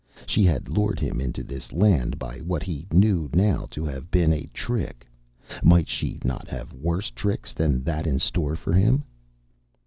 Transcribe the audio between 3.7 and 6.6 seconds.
have been a trick; might she not